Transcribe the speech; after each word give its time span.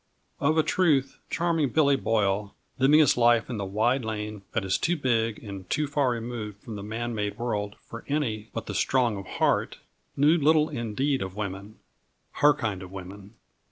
_Of 0.49 0.57
a 0.57 0.63
truth, 0.63 1.19
Charming 1.29 1.69
Billy 1.69 1.95
Boyle, 1.95 2.55
living 2.79 2.99
his 3.01 3.17
life 3.17 3.51
in 3.51 3.57
the 3.57 3.65
wide 3.67 4.03
land 4.03 4.41
that 4.53 4.65
is 4.65 4.79
too 4.79 4.97
big 4.97 5.43
and 5.43 5.69
too 5.69 5.85
far 5.85 6.09
removed 6.09 6.57
from 6.63 6.75
the 6.75 6.81
man 6.81 7.13
made 7.13 7.37
world 7.37 7.75
for 7.87 8.03
any 8.07 8.49
but 8.51 8.65
the 8.65 8.73
strong 8.73 9.15
of 9.17 9.27
heart, 9.27 9.77
knew 10.17 10.35
little 10.39 10.69
indeed 10.69 11.21
of 11.21 11.35
women 11.35 11.77
her 12.37 12.55
kind 12.55 12.81
of 12.81 12.91
women. 12.91 13.35